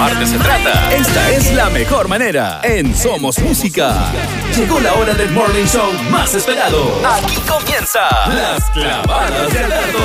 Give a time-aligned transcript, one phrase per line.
[0.00, 2.60] arte se trata, esta es la mejor manera.
[2.62, 4.12] En Somos Música.
[4.56, 7.00] Llegó la hora del morning show más esperado.
[7.06, 9.98] Aquí comienza Las Clavadas de Alberto.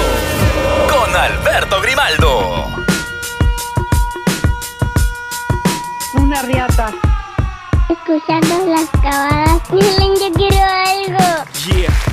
[0.89, 2.66] Con Alberto Grimaldo.
[6.16, 6.91] Una riata.
[7.89, 9.62] Escuchando las clavadas.
[9.71, 11.44] Miren, yo quiero algo.
[11.68, 12.12] Yeah.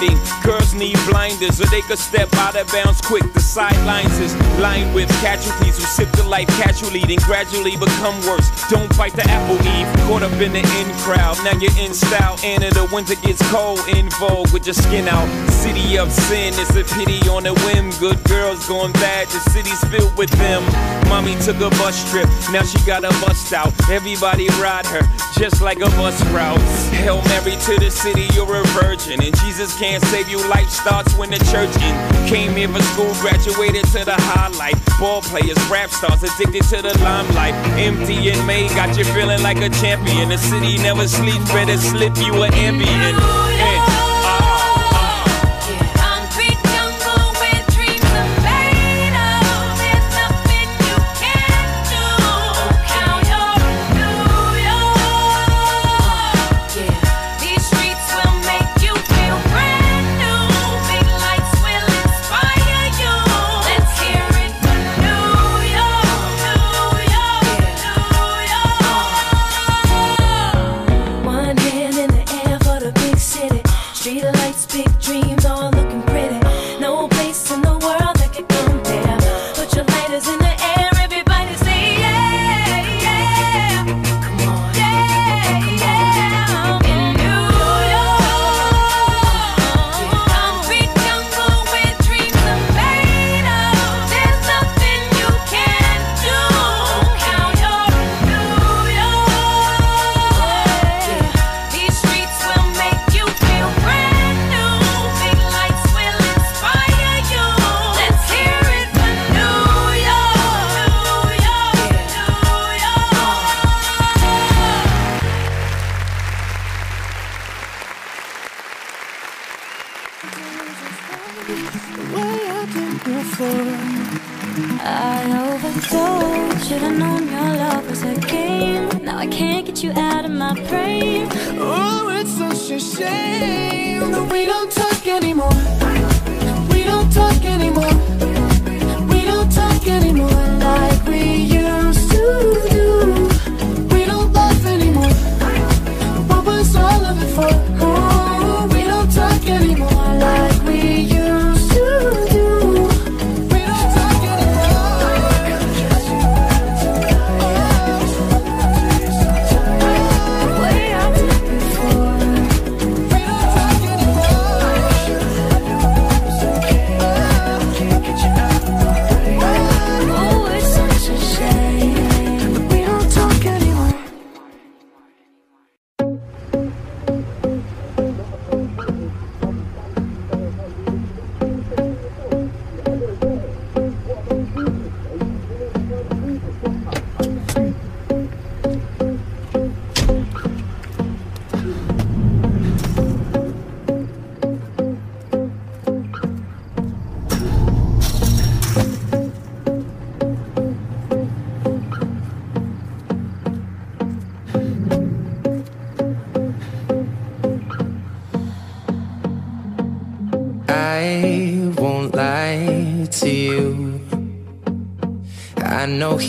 [0.00, 0.18] blinding.
[0.42, 3.32] Girls need blinders so they could step out of bounds quick.
[3.32, 8.48] The sidelines is lined with casualties who sip the life casually, then gradually become worse.
[8.68, 9.86] Don't bite the apple eve.
[10.08, 11.36] Caught up in the in crowd.
[11.44, 12.38] Now you're in style.
[12.44, 13.80] And in the winter gets cold.
[13.88, 15.28] In vogue with your skin out.
[15.50, 16.54] City of sin.
[16.56, 17.90] It's a pity on a whim.
[17.98, 19.28] Good girls going bad.
[19.28, 20.99] The city's filled with them.
[21.10, 22.28] Mommy took a bus trip.
[22.52, 23.74] Now she got a bust out.
[23.90, 25.02] Everybody ride her
[25.36, 26.60] just like a bus route.
[26.94, 28.28] Hail Mary to the city.
[28.32, 29.20] You're a virgin.
[29.20, 30.38] And Jesus can't save you.
[30.48, 32.28] Life starts when the church in.
[32.28, 34.78] Came here for school, graduated to the highlight.
[35.00, 37.54] Ball players, rap stars, addicted to the limelight.
[37.76, 40.28] Empty and May got you feeling like a champion.
[40.28, 43.99] The city never sleeps, better slip you an ambient.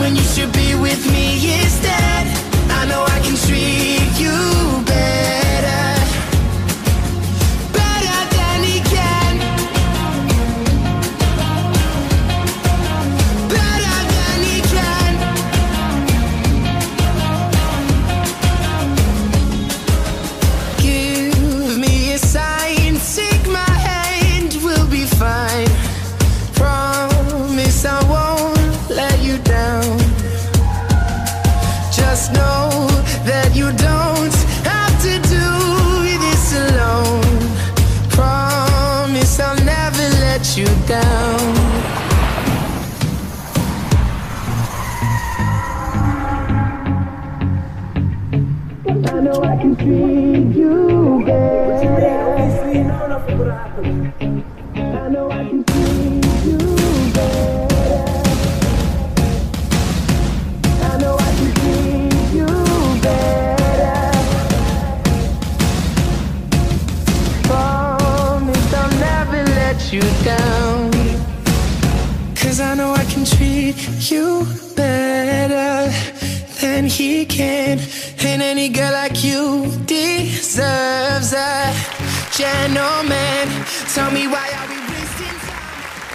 [0.00, 2.09] When you should be with me instead?
[53.48, 53.80] I
[54.26, 54.44] know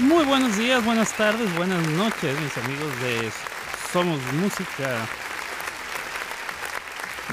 [0.05, 3.31] Muy buenos días, buenas tardes, buenas noches, mis amigos de
[3.91, 5.03] Somos Música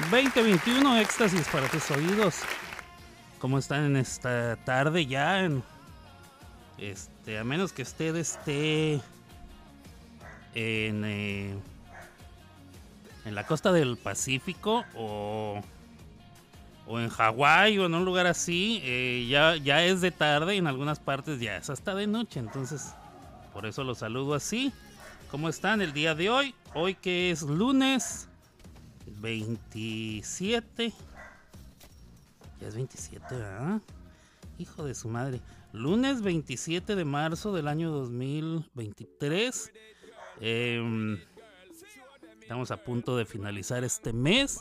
[0.09, 2.39] 2021, éxtasis para tus oídos.
[3.37, 5.47] ¿Cómo están en esta tarde ya?
[6.79, 8.93] Este, a menos que usted esté
[10.55, 11.55] en, eh,
[13.23, 15.61] en la costa del Pacífico o,
[16.85, 20.57] o en Hawái o en un lugar así, eh, ya, ya es de tarde y
[20.57, 22.39] en algunas partes ya es hasta de noche.
[22.39, 22.93] Entonces,
[23.53, 24.73] por eso los saludo así.
[25.31, 26.55] ¿Cómo están el día de hoy?
[26.73, 28.27] Hoy que es lunes
[29.19, 30.93] 27.
[32.61, 33.81] Ya es 27, ¿verdad?
[34.57, 35.41] Hijo de su madre.
[35.71, 39.71] Lunes 27 de marzo del año 2023.
[40.39, 41.17] Em,
[42.43, 44.59] Estamos a punto de finalizar este mes.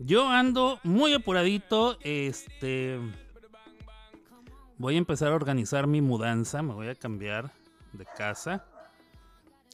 [0.00, 1.98] Yo ando muy apuradito.
[2.00, 2.98] Este.
[4.78, 6.62] Voy a empezar a organizar mi mudanza.
[6.62, 7.52] Me voy a cambiar
[7.92, 8.64] de casa.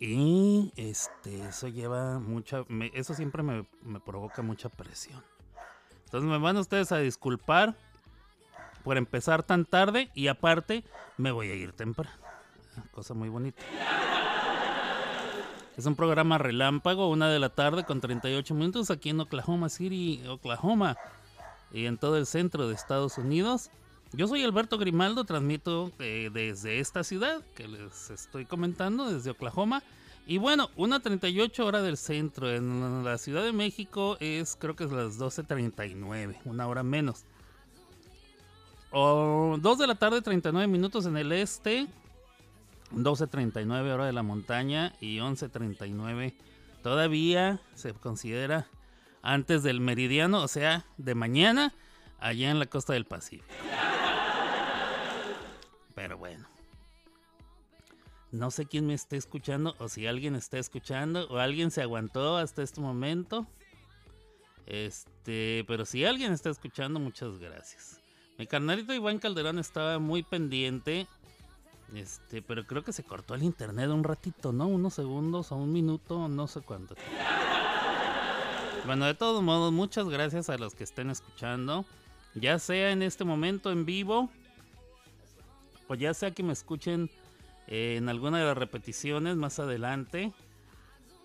[0.01, 2.65] Y este, eso lleva mucha.
[2.93, 5.23] eso siempre me, me provoca mucha presión.
[6.05, 7.77] Entonces me van ustedes a disculpar
[8.83, 10.11] por empezar tan tarde.
[10.13, 10.83] Y aparte,
[11.17, 12.17] me voy a ir temprano.
[12.91, 13.63] Cosa muy bonita.
[15.77, 20.23] Es un programa relámpago, una de la tarde con 38 minutos aquí en Oklahoma City,
[20.27, 20.97] Oklahoma,
[21.71, 23.71] y en todo el centro de Estados Unidos.
[24.13, 29.83] Yo soy Alberto Grimaldo, transmito eh, desde esta ciudad que les estoy comentando, desde Oklahoma.
[30.27, 32.51] Y bueno, una 38 hora del centro.
[32.51, 37.25] En la Ciudad de México es, creo que es las 12.39, una hora menos.
[38.93, 41.87] O 2 de la tarde, 39 minutos en el este.
[42.93, 46.35] 12.39 hora de la montaña y 11.39
[46.83, 48.69] todavía se considera
[49.23, 51.75] antes del meridiano, o sea, de mañana,
[52.19, 53.45] allá en la costa del Pacífico.
[55.95, 56.47] Pero bueno.
[58.31, 62.37] No sé quién me está escuchando o si alguien está escuchando o alguien se aguantó
[62.37, 63.47] hasta este momento.
[64.67, 68.01] Este, pero si alguien está escuchando, muchas gracias.
[68.39, 71.07] Mi carnalito Iván Calderón estaba muy pendiente
[71.95, 74.67] este, pero creo que se cortó el internet un ratito, ¿no?
[74.67, 76.95] Unos segundos o un minuto, no sé cuánto.
[78.87, 81.85] Bueno, de todos modos, muchas gracias a los que estén escuchando.
[82.35, 84.31] Ya sea en este momento en vivo,
[85.89, 87.11] o ya sea que me escuchen
[87.67, 90.33] eh, en alguna de las repeticiones más adelante,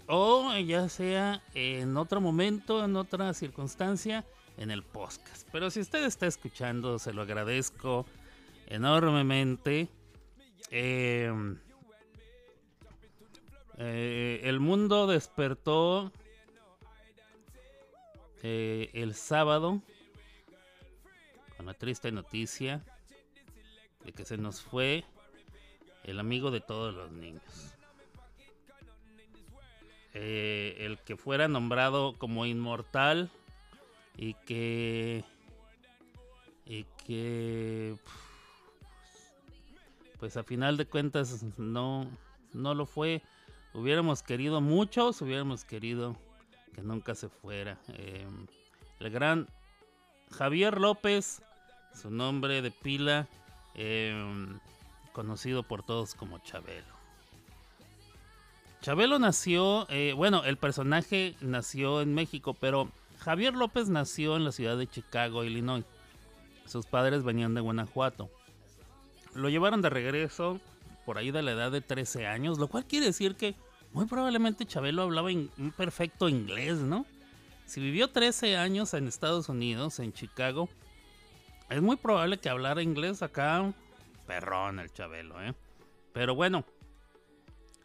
[0.07, 4.25] o ya sea en otro momento, en otra circunstancia,
[4.57, 5.47] en el podcast.
[5.51, 8.05] Pero si usted está escuchando, se lo agradezco
[8.67, 9.89] enormemente.
[10.69, 11.31] Eh,
[13.77, 16.11] eh, el mundo despertó
[18.43, 19.81] eh, el sábado
[21.57, 22.83] con la triste noticia
[24.03, 25.03] de que se nos fue
[26.03, 27.43] el amigo de todos los niños.
[30.13, 33.29] Eh, el que fuera nombrado como inmortal
[34.17, 35.23] y que
[36.65, 37.95] y que
[40.21, 42.07] pues a final de cuentas no,
[42.53, 43.23] no lo fue.
[43.73, 46.15] Hubiéramos querido muchos, hubiéramos querido
[46.75, 47.79] que nunca se fuera.
[47.87, 48.27] Eh,
[48.99, 49.47] el gran
[50.29, 51.41] Javier López,
[51.99, 53.27] su nombre de pila,
[53.73, 54.15] eh,
[55.11, 56.93] conocido por todos como Chabelo.
[58.81, 64.51] Chabelo nació, eh, bueno, el personaje nació en México, pero Javier López nació en la
[64.51, 65.83] ciudad de Chicago, Illinois.
[66.67, 68.29] Sus padres venían de Guanajuato.
[69.33, 70.59] Lo llevaron de regreso
[71.05, 73.55] por ahí de la edad de 13 años, lo cual quiere decir que
[73.93, 77.05] muy probablemente Chabelo hablaba un perfecto inglés, ¿no?
[77.65, 80.69] Si vivió 13 años en Estados Unidos, en Chicago,
[81.69, 83.73] es muy probable que hablara inglés acá,
[84.27, 85.53] perrón el Chabelo, ¿eh?
[86.13, 86.65] Pero bueno,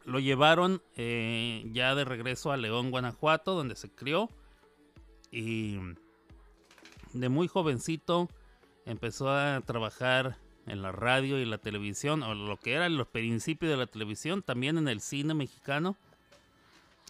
[0.05, 4.31] lo llevaron eh, ya de regreso a León, Guanajuato, donde se crió.
[5.31, 5.79] Y
[7.13, 8.29] de muy jovencito
[8.85, 10.37] empezó a trabajar
[10.67, 14.43] en la radio y la televisión, o lo que eran los principios de la televisión,
[14.43, 15.97] también en el cine mexicano,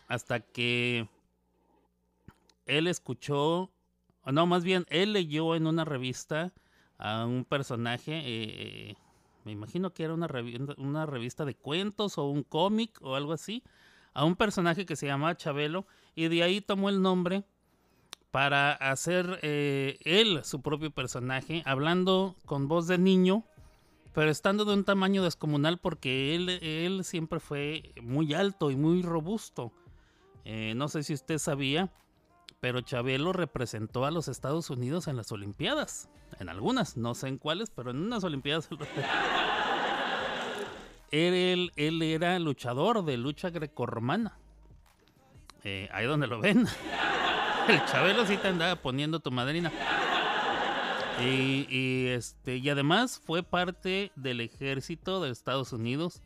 [0.09, 1.09] hasta que
[2.67, 3.71] él escuchó,
[4.25, 6.53] no, más bien, él leyó en una revista
[6.99, 8.97] a un personaje, eh,
[9.45, 10.29] me imagino que era una,
[10.77, 13.63] una revista de cuentos o un cómic o algo así,
[14.13, 17.45] a un personaje que se llamaba Chabelo, y de ahí tomó el nombre
[18.37, 23.47] para hacer eh, él su propio personaje, hablando con voz de niño,
[24.13, 29.01] pero estando de un tamaño descomunal porque él, él siempre fue muy alto y muy
[29.01, 29.73] robusto.
[30.45, 31.91] Eh, no sé si usted sabía,
[32.61, 36.11] pero Chabelo representó a los Estados Unidos en las Olimpiadas.
[36.39, 38.69] En algunas, no sé en cuáles, pero en unas Olimpiadas.
[41.11, 44.39] él, él era luchador de lucha grecorromana.
[45.65, 46.67] Eh, ahí donde lo ven.
[47.69, 49.73] El Chabelo sí te andaba poniendo tu madrina.
[51.21, 56.23] Y, este, y además fue parte del ejército de Estados Unidos.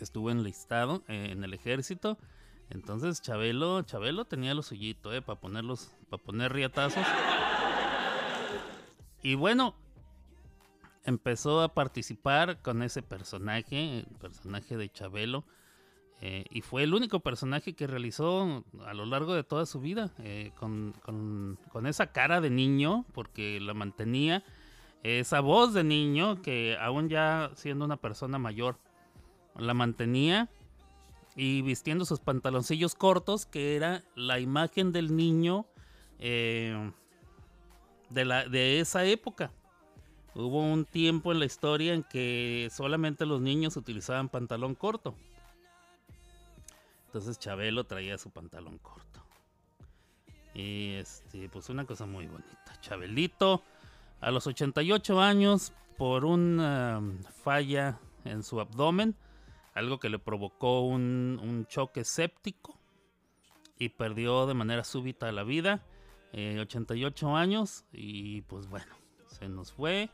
[0.00, 2.18] Estuvo enlistado eh, en el ejército.
[2.70, 7.04] Entonces Chabelo, Chabelo tenía lo suyito, eh, para ponerlos, para poner riatazos.
[9.22, 9.74] Y bueno,
[11.04, 15.44] empezó a participar con ese personaje, el personaje de Chabelo.
[16.20, 20.10] Eh, y fue el único personaje que realizó a lo largo de toda su vida,
[20.18, 24.42] eh, con, esa cara de niño, porque la mantenía,
[25.04, 28.78] esa voz de niño, que aún ya siendo una persona mayor,
[29.56, 30.48] la mantenía.
[31.36, 35.66] y vistiendo sus pantaloncillos cortos, que era la imagen del niño
[36.18, 36.90] eh,
[38.10, 39.52] de, la, de esa época.
[40.34, 45.14] Hubo un tiempo en la historia en que solamente los niños utilizaban pantalón corto.
[47.08, 49.24] Entonces Chabelo traía su pantalón corto.
[50.54, 52.78] Y este, pues una cosa muy bonita.
[52.80, 53.62] Chabelito,
[54.20, 57.02] a los 88 años, por una
[57.42, 59.16] falla en su abdomen,
[59.74, 62.78] algo que le provocó un, un choque séptico
[63.78, 65.82] y perdió de manera súbita la vida.
[66.32, 68.94] Eh, 88 años y pues bueno,
[69.28, 70.10] se nos fue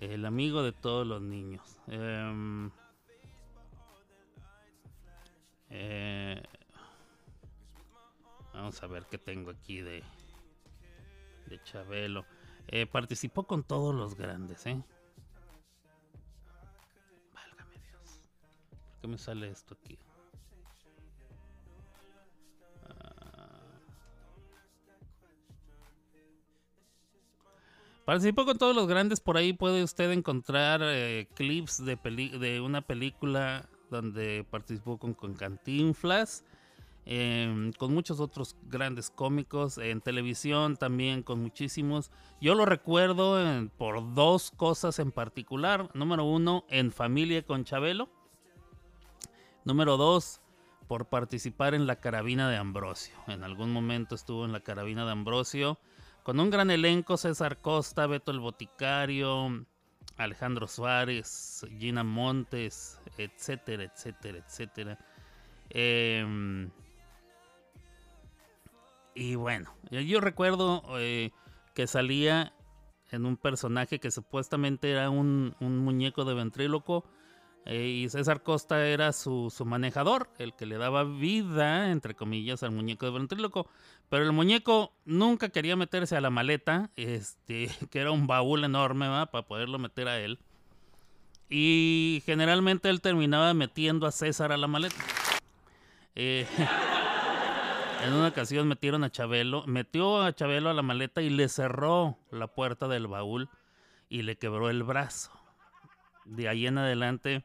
[0.00, 1.78] el amigo de todos los niños.
[1.88, 2.70] Em,
[5.76, 6.40] eh,
[8.52, 10.02] vamos a ver qué tengo aquí de,
[11.46, 12.24] de Chabelo.
[12.68, 14.82] Eh, participó con todos los grandes, ¿eh?
[17.90, 18.22] Dios.
[18.70, 19.98] ¿Por qué me sale esto aquí?
[28.04, 32.82] Participó con todos los grandes, por ahí puede usted encontrar eh, clips de, de, una
[32.82, 36.44] película donde participó con, con Cantinflas,
[37.06, 42.10] eh, con muchos otros grandes cómicos, en televisión también con muchísimos.
[42.40, 45.90] Yo lo recuerdo en, por dos cosas en particular.
[45.94, 48.08] Número uno, en Familia con Chabelo.
[49.64, 50.40] Número dos,
[50.86, 53.14] por participar en la carabina de Ambrosio.
[53.26, 55.78] En algún momento estuvo en la carabina de Ambrosio
[56.22, 59.66] con un gran elenco, César Costa, Beto el Boticario,
[60.16, 64.98] Alejandro Suárez, Gina Montes, etcétera, etcétera, etcétera.
[65.70, 66.68] Eh,
[69.14, 71.30] y bueno, yo recuerdo eh,
[71.74, 72.52] que salía
[73.10, 77.04] en un personaje que supuestamente era un, un muñeco de ventríloco
[77.66, 82.62] eh, y César Costa era su, su, manejador, el que le daba vida, entre comillas,
[82.62, 83.68] al muñeco de ventríloco.
[84.10, 89.06] Pero el muñeco nunca quería meterse a la maleta, este, que era un baúl enorme
[89.06, 90.38] para poderlo meter a él.
[91.48, 94.96] Y generalmente él terminaba metiendo a César a la maleta.
[96.14, 96.46] Eh,
[98.04, 102.18] en una ocasión metieron a Chabelo, metió a Chabelo a la maleta y le cerró
[102.30, 103.48] la puerta del baúl
[104.10, 105.30] y le quebró el brazo.
[106.26, 107.44] De ahí en adelante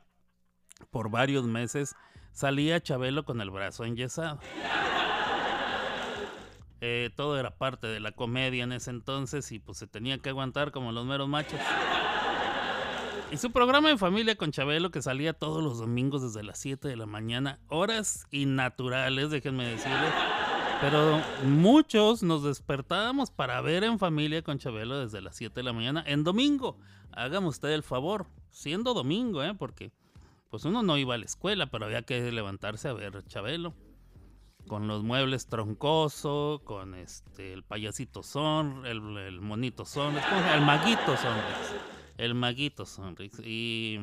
[0.92, 1.96] por varios meses
[2.32, 4.40] salía Chabelo con el brazo enyesado.
[6.82, 10.30] Eh, todo era parte de la comedia en ese entonces y pues se tenía que
[10.30, 11.60] aguantar como los meros machos.
[13.32, 16.88] Y su programa de familia con Chabelo que salía todos los domingos desde las 7
[16.88, 20.14] de la mañana, horas innaturales, déjenme decirles.
[20.82, 25.74] Pero muchos nos despertábamos para ver en familia con Chabelo desde las 7 de la
[25.74, 26.80] mañana en domingo.
[27.12, 29.54] Hágame usted el favor, siendo domingo, ¿eh?
[29.54, 29.92] Porque
[30.50, 33.74] pues uno no iba a la escuela, pero había que levantarse a ver Chabelo.
[34.68, 39.02] Con los muebles troncoso, con este el payasito son, el,
[39.42, 41.76] monito son, el maguito Sonrix.
[42.18, 43.40] El maguito Sonrix.
[43.40, 44.00] Y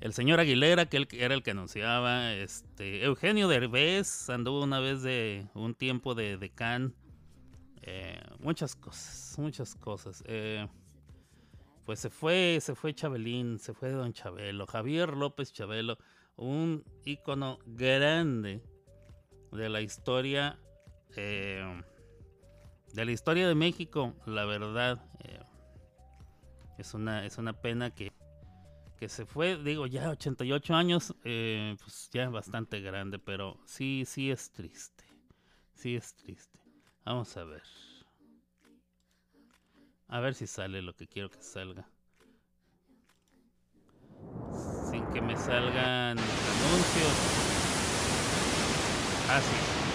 [0.00, 5.46] el señor Aguilera, que era el que anunciaba, este, Eugenio Derbez anduvo una vez de
[5.54, 6.94] un tiempo de decán.
[7.82, 10.22] Eh, muchas cosas, muchas cosas.
[10.26, 10.66] Eh,
[11.86, 15.96] pues se fue, se fue Chabelín, se fue Don Chabelo, Javier López Chabelo,
[16.34, 18.60] un ícono grande
[19.52, 20.58] de la historia,
[21.16, 21.82] eh,
[22.92, 25.08] de la historia de México, la verdad.
[25.20, 25.38] Eh,
[26.76, 28.12] es, una, es una pena que,
[28.98, 34.32] que se fue, digo, ya 88 años, eh, pues ya bastante grande, pero sí, sí
[34.32, 35.04] es triste,
[35.72, 36.58] sí es triste.
[37.04, 37.62] Vamos a ver.
[40.08, 41.88] A ver si sale lo que quiero que salga.
[44.90, 47.36] Sin que me salgan anuncios.
[49.28, 49.85] Ah, sí.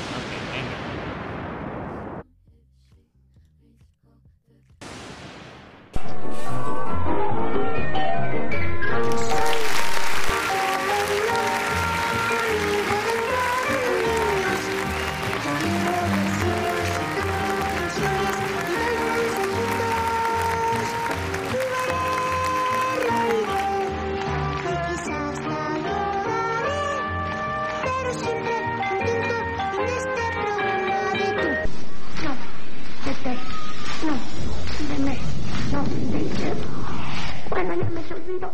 [37.89, 38.21] 没什么？
[38.39, 38.53] 什？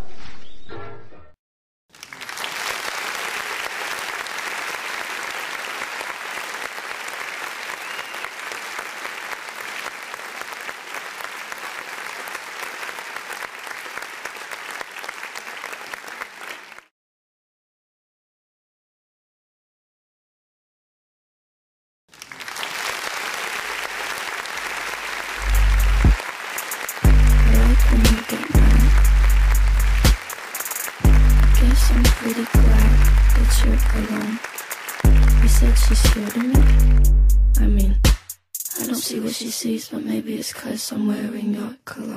[40.54, 42.17] Cause I'm wearing your cologne.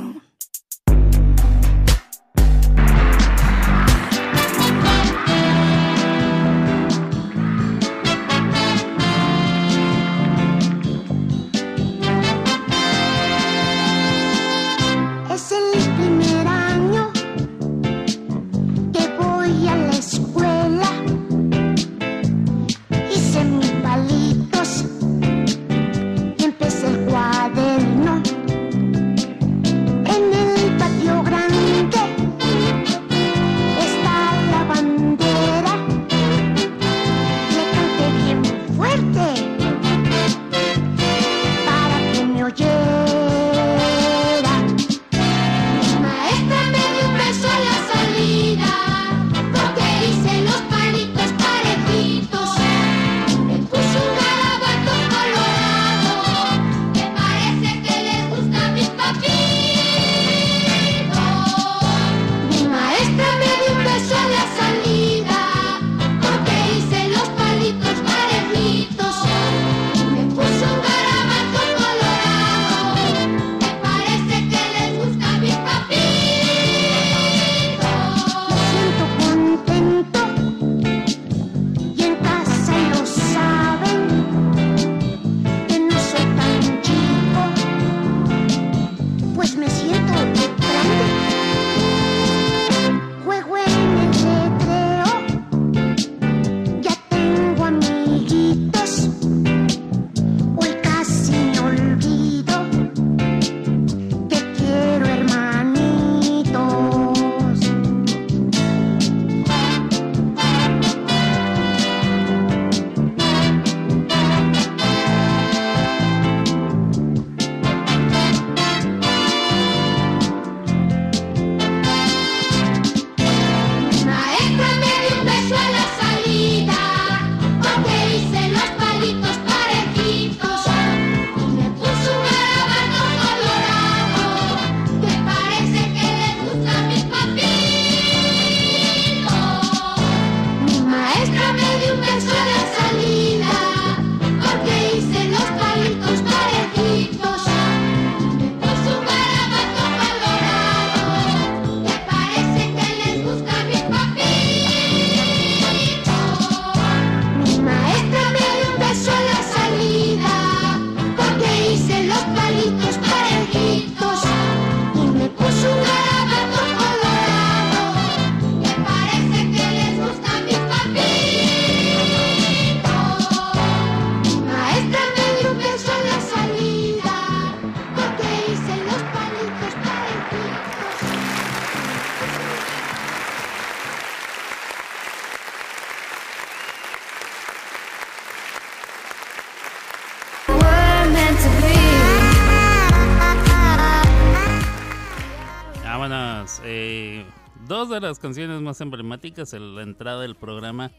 [198.01, 200.91] De las canciones más emblemáticas en la entrada del programa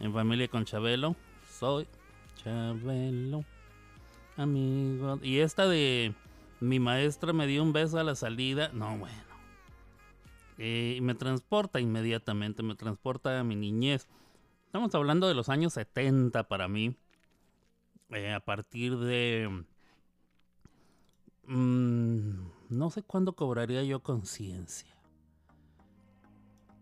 [0.00, 1.14] En Familia con Chabelo.
[1.48, 1.86] Soy
[2.42, 3.44] Chabelo,
[4.36, 5.20] amigo.
[5.22, 6.12] Y esta de
[6.58, 8.70] Mi maestra me dio un beso a la salida.
[8.72, 9.14] No, bueno.
[10.58, 14.08] Eh, me transporta inmediatamente, me transporta a mi niñez.
[14.66, 16.96] Estamos hablando de los años 70 para mí.
[18.08, 19.64] Eh, a partir de...
[21.46, 22.30] mm,
[22.70, 24.99] no sé cuándo cobraría yo conciencia.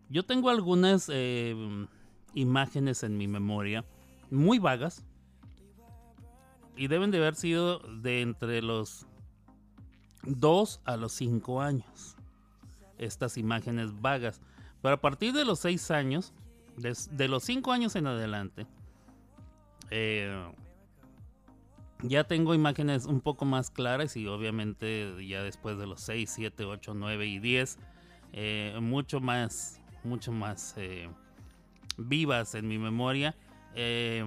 [0.09, 1.55] Yo tengo algunas eh,
[2.33, 3.85] imágenes en mi memoria,
[4.31, 5.05] muy vagas,
[6.75, 9.05] y deben de haber sido de entre los
[10.23, 12.15] 2 a los 5 años.
[12.97, 14.41] Estas imágenes vagas.
[14.81, 16.33] Pero a partir de los 6 años,
[16.77, 18.65] de, de los 5 años en adelante,
[19.91, 20.51] eh,
[22.03, 26.63] ya tengo imágenes un poco más claras y obviamente ya después de los 6, 7,
[26.63, 27.77] 8, 9 y 10,
[28.31, 31.09] eh, mucho más, mucho más eh,
[31.97, 33.35] vivas en mi memoria.
[33.75, 34.23] Eh,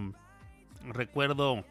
[0.84, 1.64] recuerdo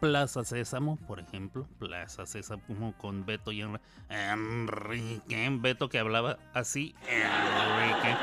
[0.00, 6.94] Plaza Sésamo, por ejemplo, Plaza Sésamo con Beto y Enri- Enrique, Beto que hablaba así,
[7.08, 8.16] Enrique.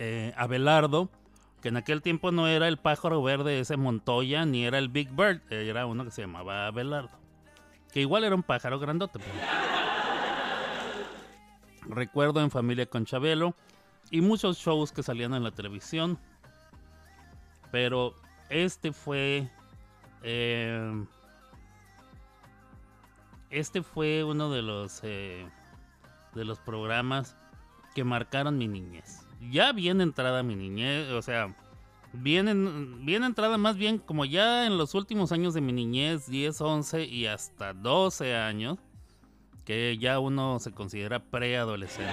[0.00, 1.08] Eh, Abelardo,
[1.62, 5.10] que en aquel tiempo no era el pájaro verde ese Montoya, ni era el Big
[5.10, 7.16] Bird, era uno que se llamaba Abelardo.
[7.92, 9.20] Que igual era un pájaro grandote.
[9.20, 9.73] pero-
[11.88, 13.54] Recuerdo en familia con Chabelo.
[14.10, 16.18] y muchos shows que salían en la televisión.
[17.70, 18.14] Pero
[18.50, 19.48] este fue...
[20.22, 21.04] eh,
[23.50, 25.46] este fue uno de los eh,
[26.34, 27.36] de los programas
[27.94, 29.20] que marcaron mi niñez.
[29.50, 31.54] Ya bien entrada mi niñez, o sea,
[32.12, 36.26] bien, en- bien entrada más bien como ya en los últimos años de mi niñez,
[36.28, 38.78] 10, 11 y hasta 12 años,
[39.64, 42.12] que ya uno se considera preadolescente.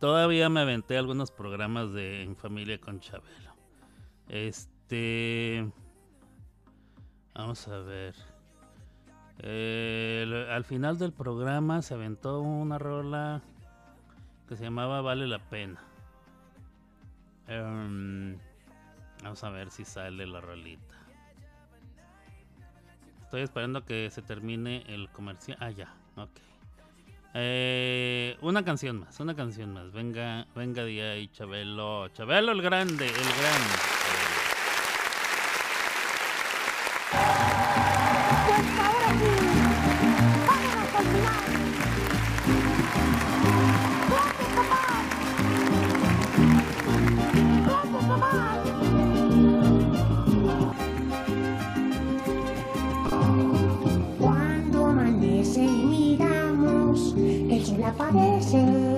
[0.00, 3.54] Todavía me aventé algunos programas de En Familia con Chabelo.
[4.28, 5.70] Este...
[7.34, 8.14] Vamos a ver.
[10.50, 13.42] Al final del programa se aventó una rola
[14.48, 15.80] que se llamaba Vale la Pena.
[17.46, 18.36] Em,
[19.22, 20.94] vamos a ver si sale la rolita.
[23.28, 25.58] Estoy esperando que se termine el comercial.
[25.60, 26.30] Ah, ya, ok.
[27.34, 29.92] Eh, una canción más, una canción más.
[29.92, 32.08] Venga, venga de ahí, Chabelo.
[32.08, 33.97] Chabelo el grande, el grande.
[58.16, 58.97] El sol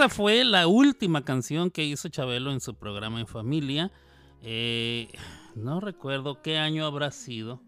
[0.00, 3.92] Esa fue la última canción que hizo Chabelo en su programa En Familia.
[4.40, 5.12] Eh,
[5.54, 7.60] no recuerdo qué año habrá sido.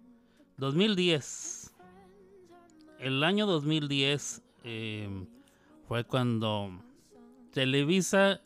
[0.56, 1.74] 2010.
[3.00, 5.26] El año 2010 eh,
[5.86, 6.70] fue cuando
[7.52, 8.40] Televisa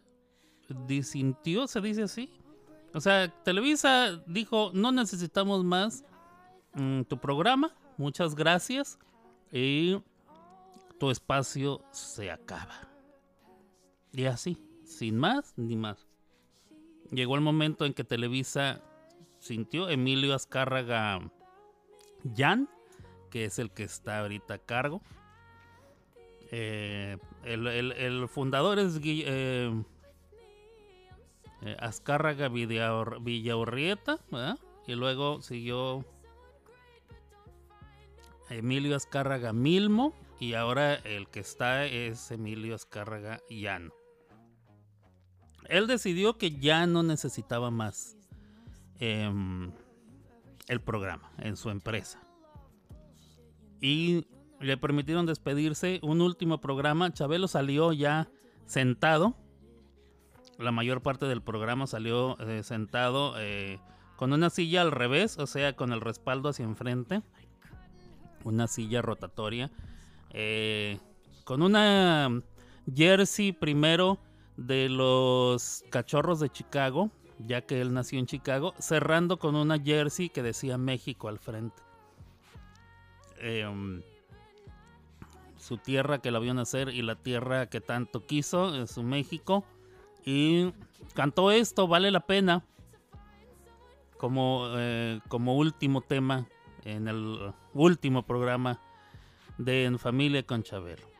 [0.88, 2.28] disintió, se dice así,
[2.92, 6.04] O sea, Televisa dijo, no necesitamos más
[6.74, 8.98] mm, tu programa, muchas gracias,
[9.52, 10.02] y
[10.98, 12.95] tu espacio se acaba.
[14.16, 16.08] Y así, sin más ni más.
[17.10, 18.82] Llegó el momento en que Televisa
[19.38, 21.20] sintió Emilio Azcárraga
[22.34, 22.66] Jan,
[23.30, 25.02] que es el que está ahorita a cargo.
[26.50, 29.70] Eh, el, el- el fundador es eh,
[31.60, 34.58] eh, Azcárraga Villaur- Villaurrieta, ¿verdad?
[34.86, 36.06] y luego siguió
[38.48, 43.92] Emilio Azcárraga Milmo, y ahora el que está es Emilio Azcárraga Llano.
[45.68, 48.16] Él decidió que ya no necesitaba más
[48.98, 49.72] em,
[50.68, 52.20] el programa en su empresa.
[53.80, 54.26] Y
[54.60, 57.12] le permitieron despedirse un último programa.
[57.12, 58.28] Chabelo salió ya
[58.66, 59.36] sentado.
[60.58, 63.78] La mayor parte del programa salió eh, sentado eh,
[64.16, 67.22] con una silla al revés, o sea, con el respaldo hacia enfrente.
[68.44, 69.70] Una silla rotatoria.
[70.30, 70.98] eh,
[71.44, 72.42] con una
[72.92, 74.18] jersey primero
[74.56, 80.28] de los cachorros de Chicago, ya que él nació en Chicago, cerrando con una jersey
[80.28, 81.82] que decía México al frente.
[83.38, 84.02] Em,
[85.58, 89.64] su tierra que la vio nacer y la tierra que tanto quiso, es su México.
[90.24, 90.72] Y
[91.14, 92.64] cantó esto, vale la pena,
[94.16, 96.46] como, eh, como último tema
[96.84, 98.80] en el último programa
[99.58, 101.15] de En Familia con Chabelo.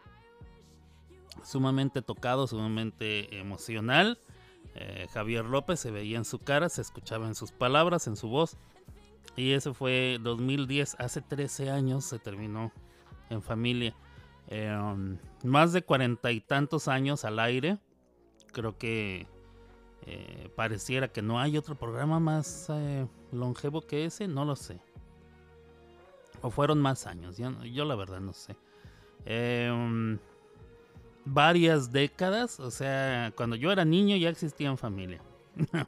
[1.47, 4.19] Sumamente tocado, sumamente emocional.
[4.75, 8.29] Eh, Javier López se veía en su cara, se escuchaba en sus palabras, en su
[8.29, 8.57] voz.
[9.37, 12.73] Y ese fue 2010, hace 13 años se terminó
[13.31, 13.95] en familia.
[14.49, 14.77] Eh,
[15.45, 17.79] más de cuarenta y tantos años al aire.
[18.53, 19.29] Creo que
[20.03, 22.73] eh, pareciera que no hay otro programa más
[23.31, 24.81] longevo que ese, no lo sé.
[26.43, 28.57] O fueron más años, yo, yo la verdad no sé.
[29.71, 30.19] Um,
[31.27, 35.21] varias décadas, o sea, cuando yo era niño ya existía en familia.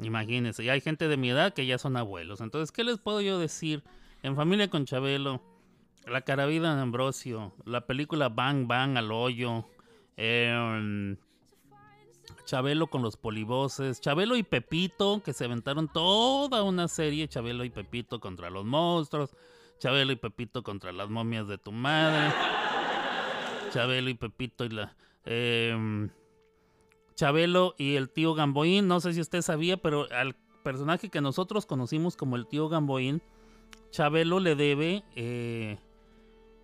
[0.00, 2.40] Imagínense, ya hay gente de mi edad que ya son abuelos.
[2.40, 3.84] Entonces, ¿qué les puedo yo decir?
[4.22, 5.40] En familia con Chabelo,
[6.06, 9.68] La Caravida de Ambrosio, la película Bang Bang al hoyo,
[10.16, 11.16] eh,
[12.44, 17.70] Chabelo con los polivoces, Chabelo y Pepito, que se aventaron toda una serie, Chabelo y
[17.70, 19.34] Pepito contra los monstruos,
[19.78, 22.32] Chabelo y Pepito contra las momias de tu madre,
[23.74, 24.96] Chabelo y Pepito y la...
[25.24, 26.08] em,
[27.16, 31.66] Chabelo y el tío Gamboín, no sé si usted sabía, pero al personaje que nosotros
[31.66, 33.20] conocimos como el tío Gamboín,
[33.90, 35.78] Chabelo le debe eh,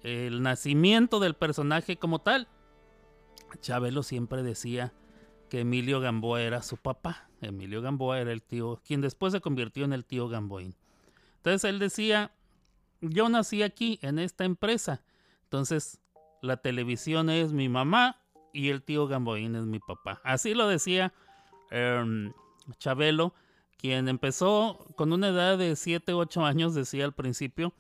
[0.04, 2.46] el nacimiento del personaje como tal.
[3.60, 4.92] Chabelo siempre decía
[5.48, 7.28] que Emilio Gamboa era su papá.
[7.40, 10.76] Emilio Gamboa era el tío, quien después se convirtió en el tío Gamboín.
[11.38, 12.32] Entonces él decía,
[13.00, 15.02] yo nací aquí, en esta empresa.
[15.44, 15.99] Entonces
[16.42, 18.16] la televisión es mi mamá
[18.52, 20.20] y el tío Gamboín es mi papá.
[20.24, 21.12] Así lo decía
[21.70, 22.32] em,
[22.78, 23.34] Chabelo,
[23.78, 27.72] quien empezó con una edad de 7, 8 años, decía al principio.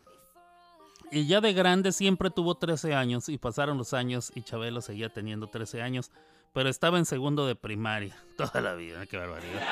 [1.12, 5.08] Y ya de grande siempre tuvo 13 años y pasaron los años y Chabelo seguía
[5.08, 6.12] teniendo 13 años,
[6.52, 9.62] pero estaba en segundo de primaria toda la vida, qué barbaridad.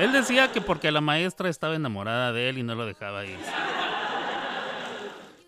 [0.00, 3.38] Él decía que porque la maestra estaba enamorada de él y no lo dejaba ir.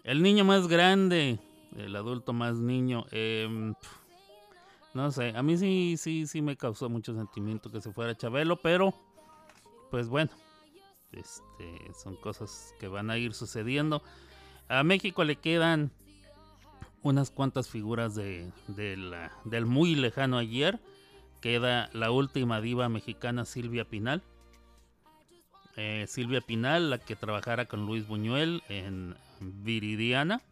[0.04, 1.38] El niño más grande,
[1.78, 3.74] el adulto más niño, em,
[4.94, 8.56] no sé, a mí sí, sí, sí me causó mucho sentimiento que se fuera Chabelo,
[8.56, 8.94] pero
[9.90, 10.30] pues bueno,
[11.12, 14.02] este, son cosas que van a ir sucediendo.
[14.68, 15.90] A México le quedan
[17.02, 20.80] unas cuantas figuras de, del muy lejano ayer.
[21.40, 24.22] Queda la última diva mexicana Silvia Pinal.
[25.76, 30.42] Eh, Silvia Pinal, la que trabajara con Luis Buñuel en Viridiana.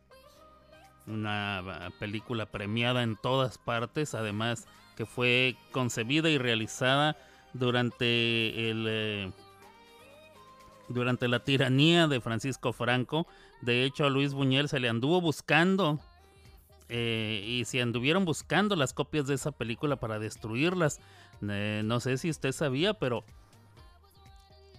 [1.06, 7.16] Una ah, película premiada en todas partes, además que fue concebida y realizada
[7.52, 9.32] durante el eh,
[10.88, 13.26] durante la tiranía de Francisco Franco.
[13.60, 16.00] De hecho, a Luis Buñuel se le anduvo buscando
[16.88, 21.00] eh, y se anduvieron buscando las copias de esa película para destruirlas.
[21.48, 23.24] Eh, no sé si usted sabía, pero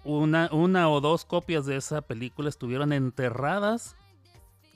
[0.04, 3.96] una, una o dos copias de esa película estuvieron enterradas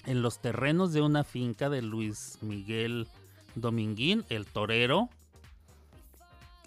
[0.06, 3.08] en los terrenos de una finca de Luis Miguel
[3.56, 5.10] Dominguín, el torero,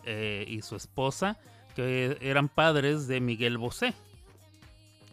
[0.05, 1.39] eh, y su esposa,
[1.75, 3.95] que eran padres de Miguel Bosé,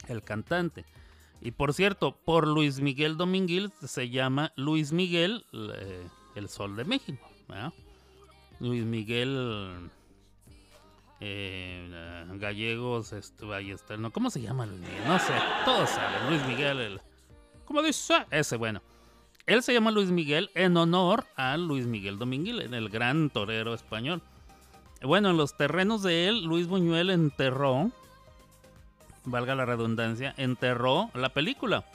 [0.07, 0.85] el cantante.
[1.41, 6.85] Y por cierto, por Luis Miguel Dominguín se llama Luis Miguel, eh, el Sol de
[6.85, 7.27] México.
[8.59, 9.89] Luis Miguel
[11.19, 15.07] eh, gallegos, este, Ballester, no, ¿cómo se llama Luis Miguel?
[15.07, 15.33] No sé,
[15.65, 17.01] todos saben, Luis Miguel, el,
[17.71, 18.25] ¿cómo dice?
[18.31, 18.81] Ese, bueno.
[19.45, 24.21] Él se llama Luis Miguel en honor a Luis Miguel Dominguil, el gran torero español.
[25.01, 27.89] Bueno, en los terrenos de él, Luis Buñuel enterró,
[29.23, 31.85] valga la redundancia, enterró la película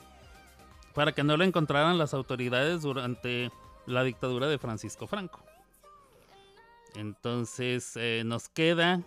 [0.95, 3.51] para que no la encontraran las autoridades durante
[3.85, 5.43] la dictadura de Francisco Franco.
[6.95, 9.03] Entonces eh, nos queda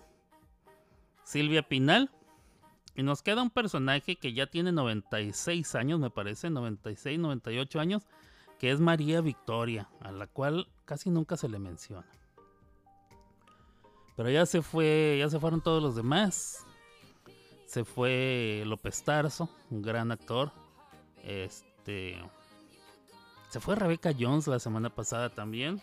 [1.23, 2.11] Silvia Pinal
[2.99, 8.03] y nos queda un personaje que ya tiene 96 años, me parece, 96, 98 años,
[8.59, 12.05] que es María Victoria, a la cual casi nunca se le menciona.
[14.17, 16.65] Pero ya se fue, ya se fueron todos los demás.
[17.67, 20.51] Se fue López Tarso, un gran actor.
[21.23, 22.21] Este
[23.47, 25.81] se fue Rebecca Jones la semana pasada también.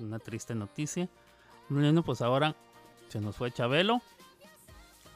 [0.00, 1.08] Una triste noticia.
[1.70, 2.54] Bueno, pues ahora
[3.08, 4.02] se nos fue Chabelo.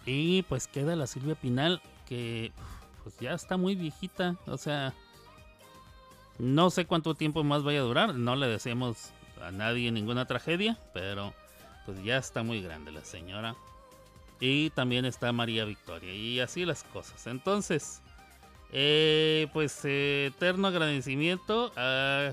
[0.06, 2.52] Y pues queda la Silvia Pinal, que
[3.02, 4.36] pues ya está muy viejita.
[4.46, 4.94] O sea,
[6.38, 8.14] no sé cuánto tiempo más vaya a durar.
[8.14, 9.10] No le deseamos
[9.42, 11.34] a nadie ninguna tragedia, pero
[11.84, 13.56] pues ya está muy grande la señora.
[14.38, 16.14] Y también está María Victoria.
[16.14, 17.26] Y así las cosas.
[17.26, 18.00] Entonces,
[18.72, 22.32] eh, pues eh, eterno agradecimiento a,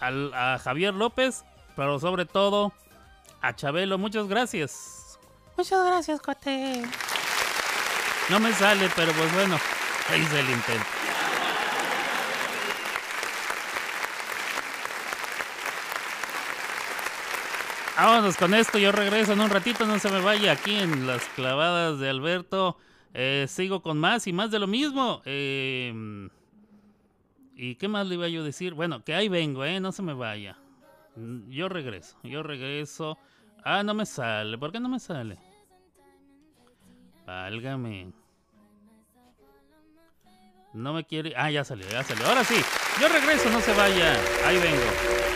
[0.00, 2.72] a Javier López, pero sobre todo
[3.42, 3.98] a Chabelo.
[3.98, 4.95] Muchas gracias.
[5.56, 6.82] Muchas gracias, Cote.
[8.28, 9.56] No me sale, pero pues bueno,
[10.16, 10.84] hice el intento.
[17.96, 21.24] Vámonos con esto, yo regreso en un ratito, no se me vaya aquí en las
[21.30, 22.76] clavadas de Alberto.
[23.14, 25.22] Eh, sigo con más y más de lo mismo.
[25.24, 26.28] Eh,
[27.54, 28.74] ¿Y qué más le iba yo a decir?
[28.74, 29.80] Bueno, que ahí vengo, ¿eh?
[29.80, 30.58] No se me vaya.
[31.16, 33.16] Mm, Yo regreso, yo regreso.
[33.64, 34.58] Ah, no me sale.
[34.58, 35.38] ¿Por qué no me sale?
[37.26, 38.12] Válgame.
[40.72, 41.32] No me quiere.
[41.36, 42.26] Ah, ya salió, ya salió.
[42.26, 42.56] Ahora sí.
[43.00, 44.14] Yo regreso, no se vaya.
[44.46, 45.35] Ahí vengo.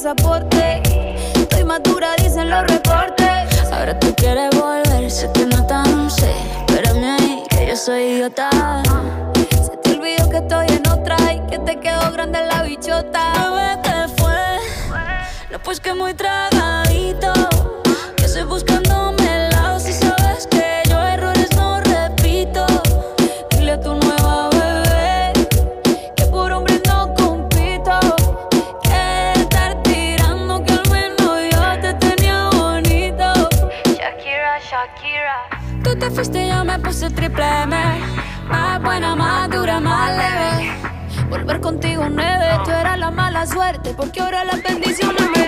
[0.00, 0.82] pasaporte.
[1.34, 3.70] Estoy madura, dicen los reportes.
[3.70, 6.32] Ahora tú quieres volver, se te nota, no sé.
[6.66, 8.48] Espérame ahí, que yo soy idiota.
[9.50, 13.32] Se te olvidó que estoy en otra y que te quedó grande la bichota.
[13.34, 14.40] Bebé, ¿qué fue?
[15.50, 17.39] No, pues que muy tragadito.
[37.20, 37.76] Triple M.
[38.48, 40.72] Más buena, más dura, más leve.
[41.28, 45.39] Volver contigo nueve, tú eras la mala suerte, porque ahora las bendiciones me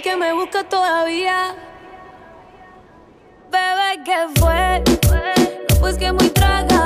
[0.00, 1.56] que me busca todavía.
[3.50, 4.82] Bebé, ¿qué fue?
[5.08, 6.77] No, pues que muy tragadito.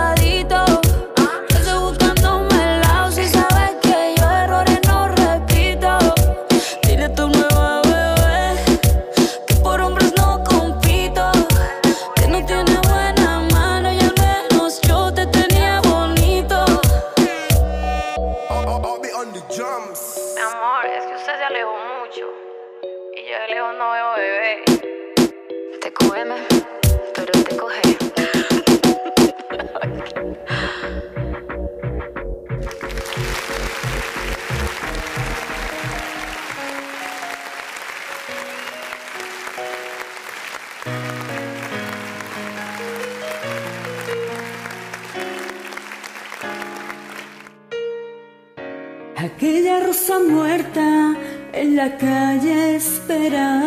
[49.43, 51.17] Aquella rosa muerta
[51.53, 53.61] en la calle espera.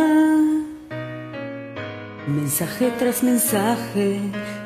[2.28, 4.22] Mensaje tras mensaje,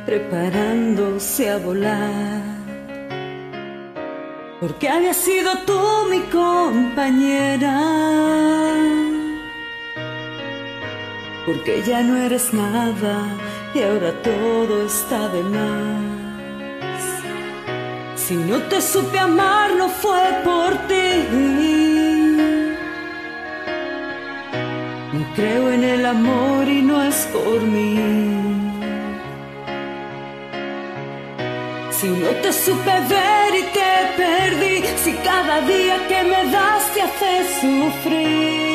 [0.05, 2.43] preparándose a volar.
[4.59, 5.81] Porque había sido tú
[6.11, 7.75] mi compañera.
[11.47, 13.35] Porque ya no eres nada
[13.73, 16.18] y ahora todo está de más.
[18.29, 21.09] Si no te supe amar no fue por ti.
[25.13, 27.97] No creo en el amor y no es por mí.
[31.89, 37.01] Si no te supe ver y te perdí, si cada día que me das te
[37.01, 38.68] hace sufrir.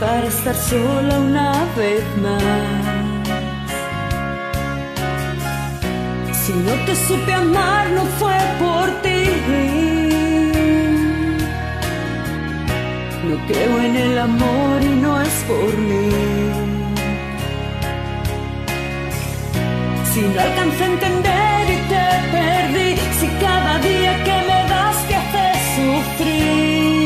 [0.00, 2.42] Me preparo a estar sola una vez más.
[6.40, 9.24] Si no te supe amar no fue por ti.
[13.24, 16.10] No creo en el amor y no es por mí.
[20.12, 25.14] Si no alcancé a entender y te perdí, si cada día que me das te
[25.16, 26.97] hace sufrir.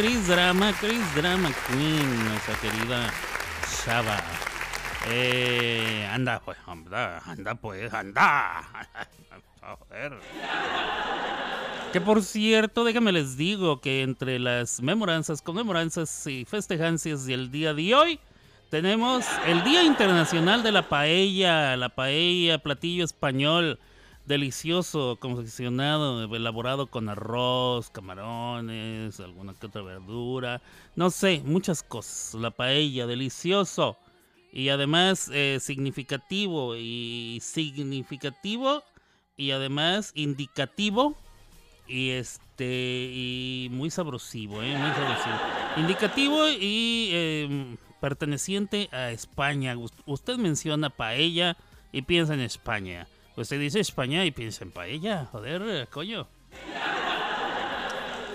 [0.00, 3.12] Chris Drama, Chris Drama Queen, nuestra querida
[3.84, 4.16] Shaba.
[5.10, 8.62] Eh, anda, pues, anda, anda, pues, anda.
[9.60, 10.14] Joder.
[11.92, 17.74] Que por cierto, déjame les digo que entre las memoranzas, conmemoranzas y festejancias del día
[17.74, 18.20] de hoy,
[18.70, 23.78] tenemos el Día Internacional de la Paella, la paella, platillo español
[24.26, 30.62] delicioso, confeccionado, elaborado con arroz, camarones, alguna que otra verdura,
[30.96, 32.34] no sé, muchas cosas.
[32.40, 33.96] La paella, delicioso.
[34.52, 38.82] y además eh, significativo y significativo
[39.36, 41.14] y además indicativo
[41.86, 44.76] y este y muy sabrosivo, ¿eh?
[44.76, 45.34] muy sabrosivo.
[45.76, 49.76] Indicativo y eh, perteneciente a España.
[49.76, 51.56] Us- Usted menciona paella
[51.92, 53.06] y piensa en España.
[53.36, 55.26] Usted dice España y piensa en paella.
[55.32, 56.26] Joder, coño.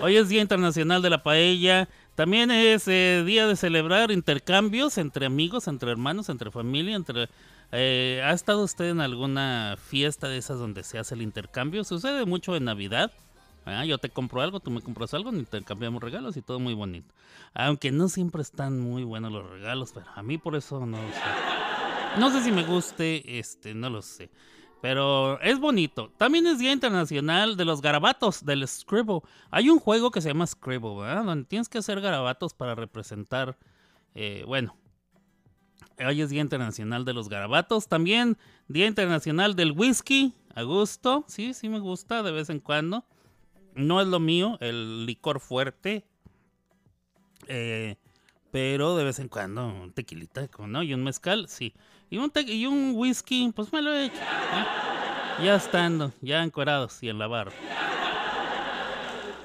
[0.00, 1.88] Hoy es Día Internacional de la Paella.
[2.14, 7.28] También es eh, día de celebrar intercambios entre amigos, entre hermanos, entre familia, entre...
[7.72, 11.84] eh, ¿Ha estado usted en alguna fiesta de esas donde se hace el intercambio?
[11.84, 13.12] Sucede mucho en Navidad.
[13.66, 17.12] Ah, yo te compro algo, tú me compras algo, intercambiamos regalos y todo muy bonito.
[17.52, 21.20] Aunque no siempre están muy buenos los regalos, pero a mí por eso no sé.
[22.18, 24.30] No sé si me guste, este, no lo sé.
[24.86, 26.12] Pero es bonito.
[26.16, 29.18] También es Día Internacional de los Garabatos, del Scribble.
[29.50, 31.24] Hay un juego que se llama Scribble, ¿verdad?
[31.24, 33.58] Donde tienes que hacer garabatos para representar,
[34.14, 34.76] eh, bueno,
[35.98, 37.88] Hoy es Día Internacional de los Garabatos.
[37.88, 40.32] También Día Internacional del Whisky.
[40.54, 41.24] A gusto.
[41.26, 43.04] Sí, sí me gusta de vez en cuando.
[43.74, 46.04] No es lo mío, el licor fuerte.
[47.48, 47.96] Eh,
[48.52, 50.84] pero de vez en cuando un tequilita, ¿no?
[50.84, 51.74] Y un mezcal, sí.
[52.08, 54.20] Y un, y un whisky, pues me lo he hecho.
[55.42, 57.52] Ya estando, ya encuerados y en la barra.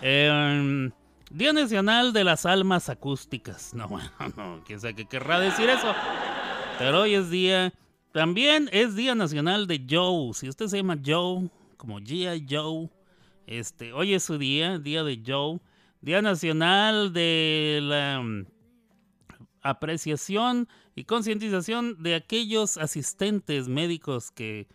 [0.01, 0.91] Em,
[1.31, 3.73] Día Nacional de las Almas Acústicas.
[3.73, 5.93] No, bueno, no, quién sabe qué querrá decir eso.
[6.77, 7.73] Pero hoy es día.
[8.11, 10.33] También es Día Nacional de Joe.
[10.33, 12.45] Si usted se llama Joe, como G.I.
[12.49, 12.89] Joe,
[13.47, 15.59] este, hoy es su día, Día de Joe.
[16.01, 18.45] Día Nacional de la mm,
[19.61, 24.67] apreciación y concientización de aquellos asistentes médicos que,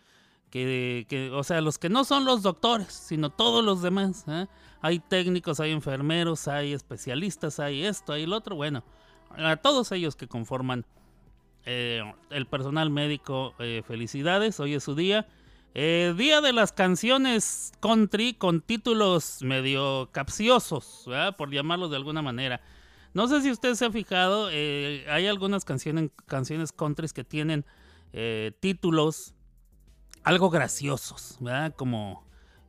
[0.49, 4.25] que, que, o sea, los que no son los doctores, sino todos los demás.
[4.27, 4.47] ¿eh?
[4.81, 8.55] Hay técnicos, hay enfermeros, hay especialistas, hay esto, hay el otro.
[8.55, 8.83] Bueno,
[9.35, 10.85] a todos ellos que conforman
[11.65, 15.27] eh, el personal médico, eh, felicidades, hoy es su día.
[15.73, 21.07] Eh, día de las canciones country con títulos medio capciosos,
[21.37, 22.61] por llamarlos de alguna manera.
[23.17, 27.65] No sé si usted se ha fijado, eh, hay algunas canciones, canciones country que tienen
[28.13, 29.33] eh, títulos
[30.23, 31.73] algo graciosos, ¿verdad?
[31.75, 32.23] Como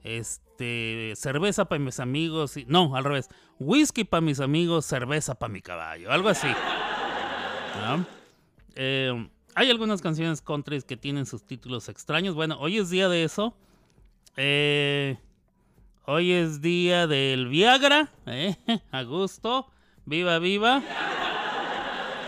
[0.05, 3.29] este cerveza para mis amigos, no, al revés,
[3.59, 6.49] whisky para mis amigos, cerveza para mi caballo, algo así.
[8.75, 12.35] Eh, hay algunas canciones country que tienen sus títulos extraños.
[12.35, 13.55] Bueno, hoy es día de eso.
[16.07, 18.11] Hoy es día del Viagra.
[18.25, 18.57] ¿eh?
[18.93, 19.71] A gusto.
[20.09, 20.83] Viva, viva.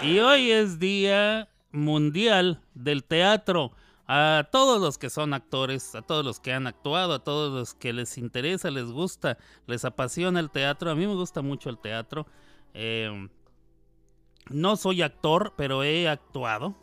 [0.03, 3.72] Y hoy es día mundial del teatro.
[4.07, 7.72] A todos los que son actores, a todos los que han actuado, a todos los
[7.72, 10.91] que les interesa, les gusta, les apasiona el teatro.
[10.91, 12.26] A mí me gusta mucho el teatro.
[12.74, 13.31] Eh,
[14.51, 16.76] no soy actor, pero he actuado.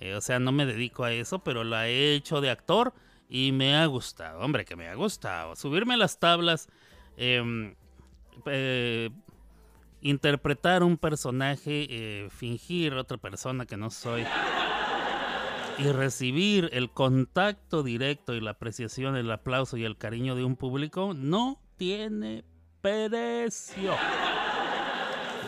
[0.00, 2.92] Eh, o sea, no me dedico a eso, pero la he hecho de actor
[3.28, 4.40] y me ha gustado.
[4.40, 5.54] Hombre, que me ha gustado.
[5.54, 6.68] Subirme a las tablas,
[7.16, 7.76] em,
[8.46, 9.10] eh,
[10.02, 14.24] interpretar un personaje, eh, fingir otra persona que no soy.
[15.78, 20.56] Y recibir el contacto directo y la apreciación, el aplauso y el cariño de un
[20.56, 22.44] público no tiene
[22.82, 23.94] precio.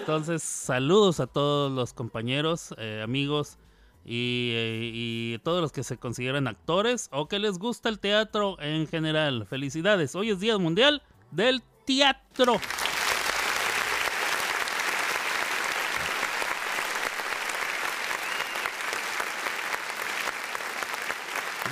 [0.00, 3.58] Entonces, saludos a todos los compañeros, eh, amigos
[4.04, 8.60] y, eh, y todos los que se consideran actores o que les gusta el teatro
[8.60, 9.46] en general.
[9.46, 10.14] Felicidades.
[10.14, 12.60] Hoy es Día Mundial del Teatro.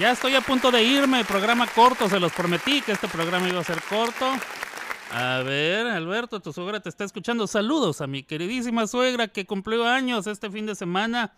[0.03, 1.25] Ya estoy a punto de irme.
[1.25, 4.27] Programa corto, se los prometí que este programa iba a ser corto.
[5.13, 7.47] A ver, Alberto, tu suegra te está escuchando.
[7.47, 11.35] Saludos a mi queridísima suegra que cumplió años este fin de semana.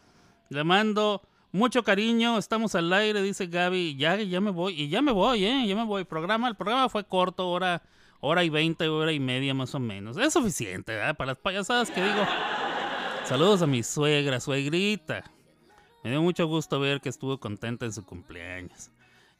[0.48, 1.20] Le mando
[1.52, 2.38] mucho cariño.
[2.38, 3.96] Estamos al aire, dice Gaby.
[3.96, 4.80] Ya, ya me voy.
[4.80, 5.66] Y ya me voy, ¿eh?
[5.66, 6.04] Ya me voy.
[6.04, 7.82] Programa, el programa fue corto, hora,
[8.20, 10.16] hora y veinte, hora y media más o menos.
[10.16, 11.14] Es suficiente, ¿verdad?
[11.18, 12.26] Para las payasadas que digo.
[13.24, 15.33] Saludos a mi suegra, suegrita.
[16.04, 18.90] Me dio mucho gusto ver que estuvo contenta en su cumpleaños.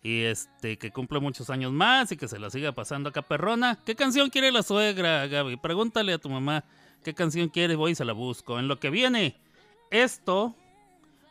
[0.03, 3.79] Y este, que cumple muchos años más y que se la siga pasando acá perrona.
[3.85, 5.59] ¿Qué canción quiere la suegra, Gaby?
[5.59, 6.65] Pregúntale a tu mamá
[7.05, 8.59] qué canción quiere, voy y se la busco.
[8.59, 9.37] En lo que viene,
[9.91, 10.57] esto,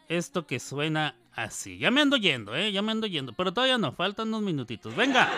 [0.07, 1.79] esto que suena así.
[1.79, 2.71] Ya me ando yendo, ¿eh?
[2.71, 3.34] Ya me ando yendo.
[3.34, 4.95] Pero todavía no, faltan unos minutitos.
[4.95, 5.29] ¡Venga!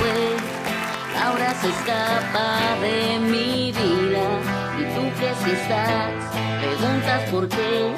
[0.00, 0.18] Fue,
[1.14, 2.48] Laura se escapa
[2.80, 4.24] de mi vida.
[4.80, 6.10] Y tú que si estás,
[6.60, 7.92] preguntas por qué,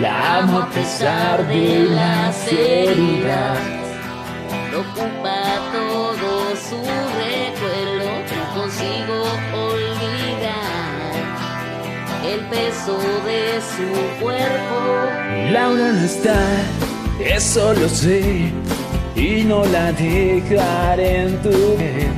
[0.00, 3.58] La amo a pesar de las heridas.
[4.82, 5.38] Ocupa
[5.72, 6.30] todo
[6.68, 6.78] su
[7.24, 9.16] recuerdo, no consigo
[9.54, 10.76] olvidar
[12.32, 13.40] el peso de
[13.72, 13.88] su
[14.22, 14.76] cuerpo.
[15.50, 16.40] Laura no está,
[17.24, 18.52] eso lo sé,
[19.16, 22.12] y no la dejaré en tu vida.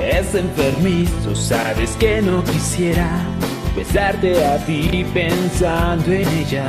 [0.00, 3.08] Es enfermizo, sabes que no quisiera
[3.76, 6.68] besarte a ti pensando en ella.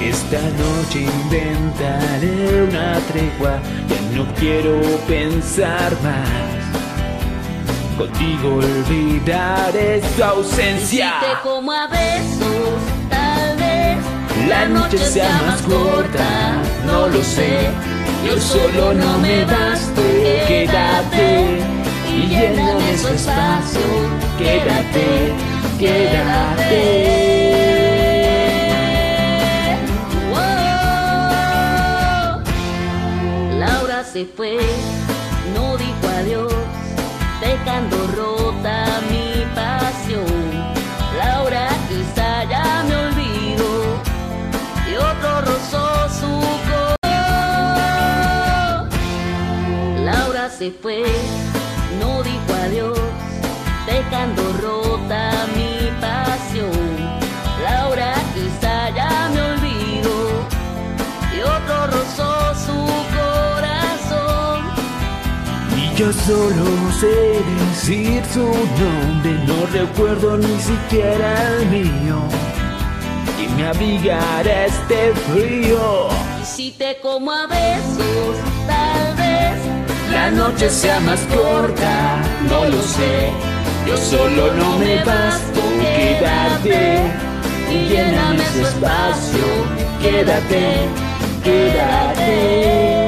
[0.00, 6.60] Esta noche inventaré una tregua, ya no quiero pensar más.
[7.98, 11.12] Contigo olvidaré su ausencia.
[11.20, 13.98] Si te como a besos, tal vez
[14.48, 17.68] La noche sea más corta, no lo sé.
[18.26, 20.02] Yo solo no me basto.
[20.46, 21.58] Quédate
[22.08, 23.80] y lléname su espacio.
[24.38, 25.32] Quédate,
[25.78, 27.30] quédate.
[33.58, 34.58] Laura se fue,
[35.54, 36.52] no dijo adiós,
[37.40, 38.49] dejando rota
[50.60, 51.02] se fue,
[51.98, 52.98] no dijo adiós,
[53.86, 56.96] dejando rota mi pasión.
[57.64, 60.20] Laura quizá ya me olvidó
[61.34, 62.78] y otro rozó su
[63.16, 64.60] corazón.
[65.78, 66.66] Y yo solo
[67.00, 72.18] sé decir su nombre, no recuerdo ni siquiera el mío.
[73.42, 76.08] Y me abrigará este frío.
[76.42, 78.49] Y si te como a besos,
[80.12, 83.30] La noche sea más corta, no lo sé.
[83.86, 85.60] Yo solo no me basto.
[85.80, 87.00] Quédate
[87.70, 89.44] y lléname su espacio.
[90.00, 90.88] Quédate,
[91.44, 92.99] quédate.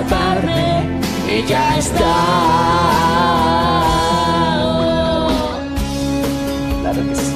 [0.00, 1.00] Escaparme,
[1.78, 2.16] está.
[6.80, 7.34] Claro que sí.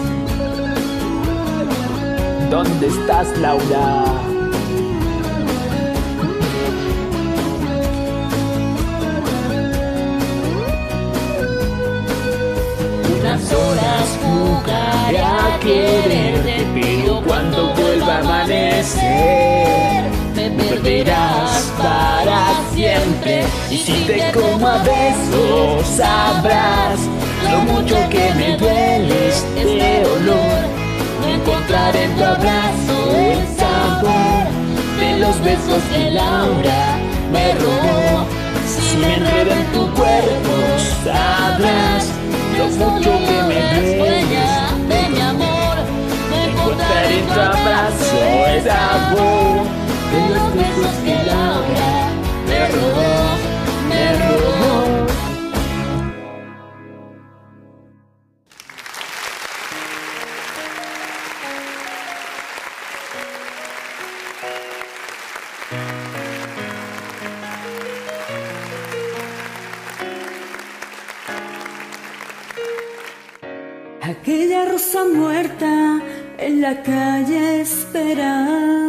[2.50, 4.04] ¿Dónde estás, Laura?
[13.20, 20.04] Unas horas jugaré a quererte, pero cuando vuelva a amanecer,
[20.56, 22.44] perderás para
[22.74, 23.44] siempre.
[23.70, 26.98] Y si te como a besos, sabrás
[27.50, 30.60] lo mucho que me duele este olor.
[31.20, 34.46] No encontrar en tu abrazo el sabor
[34.98, 36.98] de los besos que Laura
[37.32, 38.26] me robó.
[38.66, 40.54] Si me enredo en tu cuerpo,
[41.04, 42.08] sabrás
[42.58, 44.24] lo mucho que me duele.
[44.88, 45.76] de mi amor,
[46.30, 49.83] me Encontrar en tu abrazo el sabor
[50.34, 51.92] los besos que Laura
[52.48, 53.14] me robó,
[53.90, 54.76] me robó.
[74.02, 76.02] Aquella rosa muerta
[76.38, 78.83] en la calle espera.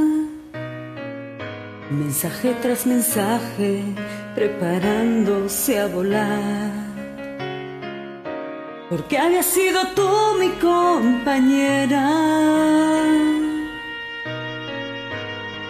[1.95, 3.81] Mensaje tras mensaje
[4.35, 6.69] preparándose a volar.
[8.89, 12.05] Porque había sido tú mi compañera.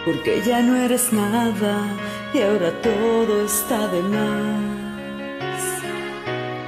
[0.04, 1.86] Porque ya no eres nada
[2.34, 5.62] y ahora todo está de más.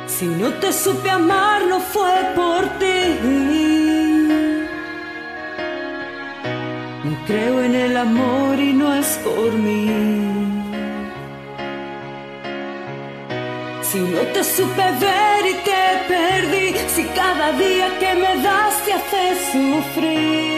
[0.06, 3.87] Si no te supe amar no fue por ti.
[7.28, 9.88] Creo en el amor y no es por mí.
[13.84, 18.94] Si no te supe ver y te perdí, si cada día que me das te
[18.94, 20.57] hace sufrir.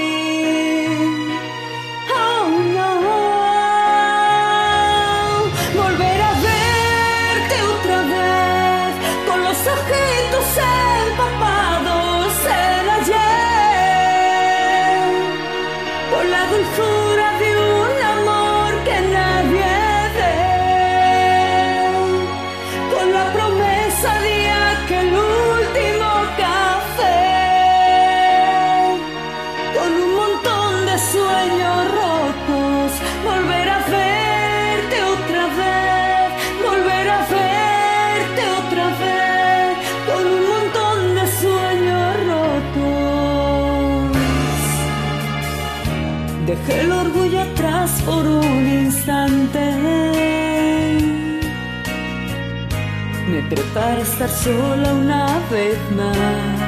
[53.74, 56.60] para estar sola una vez más.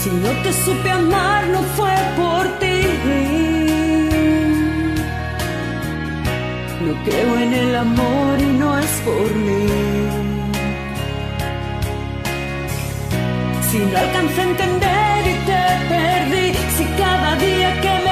[0.00, 2.80] Si no te supe amar no fue por ti.
[6.84, 9.66] No creo en el amor y no es por mí.
[13.70, 16.46] Si no alcancé a entender y te perdí,
[16.76, 18.11] si cada día que me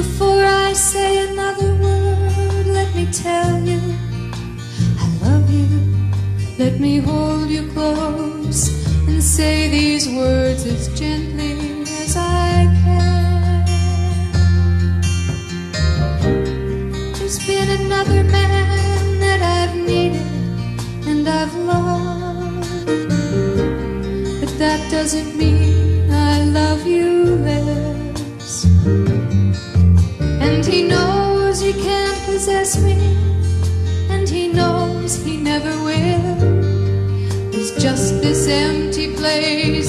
[0.00, 3.80] Before I say another word, let me tell you
[4.98, 5.68] I love you.
[6.58, 8.60] Let me hold you close
[9.06, 13.66] and say these words as gently as I can.
[17.18, 20.26] There's been another man that I've needed
[21.10, 22.86] and I've loved,
[24.40, 25.69] but that doesn't mean.
[32.40, 32.96] possess me
[34.08, 36.36] And he knows he never will.
[37.50, 39.79] There's just this empty place.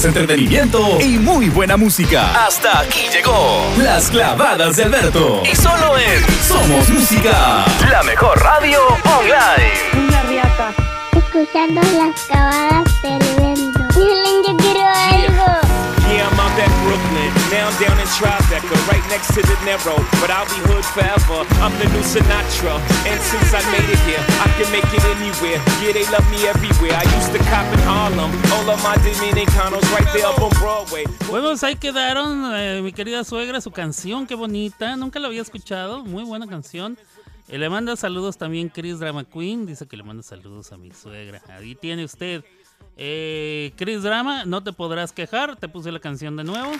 [0.00, 2.46] Más entretenimiento y muy buena música.
[2.46, 5.42] Hasta aquí llegó Las Clavadas de Alberto.
[5.44, 10.06] Y solo en Somos Música, la mejor radio online.
[10.08, 10.72] Una riata.
[11.12, 12.89] Escuchando las cavadas
[19.10, 19.98] next to the Narrow.
[20.22, 21.42] But I'll be hood forever.
[21.60, 22.78] I'm the new Sinatra.
[23.10, 25.58] And since I made it here, I can make it anywhere.
[25.82, 26.94] Yeah, they love me everywhere.
[26.94, 28.30] I used to cop in Harlem.
[28.54, 31.04] All of my Dominicanos right there up on Broadway.
[31.28, 34.96] Bueno, pues ahí quedaron, eh, mi querida suegra, su canción, qué bonita.
[34.96, 36.96] Nunca la había escuchado, muy buena canción.
[37.48, 40.92] Eh, le manda saludos también Chris Drama Queen, dice que le manda saludos a mi
[40.92, 41.42] suegra.
[41.48, 42.44] Ahí tiene usted.
[42.96, 46.70] Eh, Chris Drama, no te podrás quejar, te puse la canción de nuevo.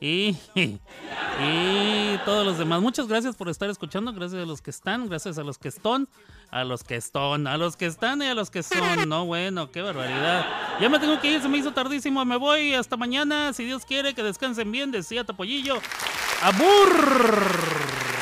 [0.00, 2.80] Y, y todos los demás.
[2.80, 4.12] Muchas gracias por estar escuchando.
[4.12, 6.08] Gracias a los que están, gracias a los que están,
[6.50, 9.08] a los que están, a los que están y a los que son.
[9.08, 10.46] No, bueno, qué barbaridad.
[10.80, 12.24] Ya me tengo que ir, se me hizo tardísimo.
[12.24, 13.52] Me voy hasta mañana.
[13.52, 14.90] Si Dios quiere, que descansen bien.
[14.90, 15.78] Decía Topollillo.
[16.42, 18.19] ¡Abur!